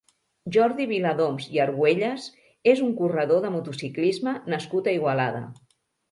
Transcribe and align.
Jordi 0.53 0.85
Viladoms 0.91 1.43
i 1.57 1.59
Argüelles 1.65 2.23
és 2.71 2.81
un 2.85 2.95
corredor 3.01 3.43
de 3.43 3.51
motociclisme 3.57 4.33
nascut 4.55 4.89
a 4.89 4.95
Igualada. 4.97 5.43